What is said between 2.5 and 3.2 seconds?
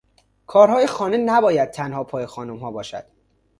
باشد.